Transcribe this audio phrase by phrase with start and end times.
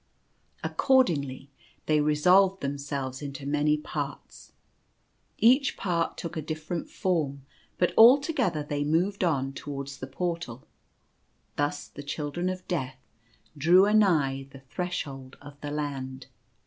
[0.63, 1.51] Accordingly
[1.85, 4.51] they resolved themselves into many parts.
[5.37, 7.45] Each part took a different form,
[7.77, 10.65] but all together they moved on towards the Portal.
[11.55, 12.97] Thus the Children of Death
[13.55, 16.25] drew a nigh the threshold of the Land.